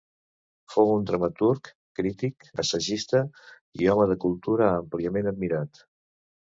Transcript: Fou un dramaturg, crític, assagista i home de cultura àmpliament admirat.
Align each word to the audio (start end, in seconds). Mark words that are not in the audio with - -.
Fou 0.75 0.93
un 0.93 1.03
dramaturg, 1.09 1.69
crític, 2.01 2.49
assagista 2.65 3.23
i 3.83 3.93
home 3.95 4.11
de 4.15 4.19
cultura 4.27 4.75
àmpliament 4.83 5.35
admirat. 5.37 5.89